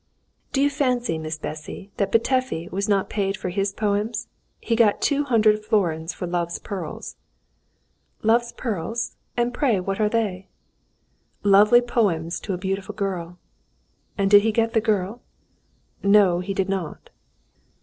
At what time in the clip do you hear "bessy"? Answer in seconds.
1.37-1.91